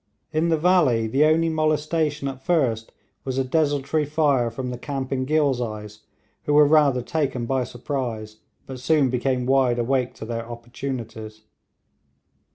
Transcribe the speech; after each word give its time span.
In 0.31 0.49
the 0.49 0.57
valley 0.57 1.05
the 1.05 1.25
only 1.25 1.47
molestation 1.47 2.27
at 2.27 2.41
first 2.41 2.91
was 3.23 3.37
a 3.37 3.43
desultory 3.43 4.03
fire 4.03 4.49
from 4.49 4.71
the 4.71 4.77
camping 4.79 5.27
Ghilzais, 5.27 5.99
who 6.45 6.55
were 6.55 6.65
rather 6.65 7.03
taken 7.03 7.45
by 7.45 7.63
surprise, 7.63 8.37
but 8.65 8.79
soon 8.79 9.11
became 9.11 9.45
wide 9.45 9.77
awake 9.77 10.15
to 10.15 10.25
their 10.25 10.49
opportunities. 10.49 11.43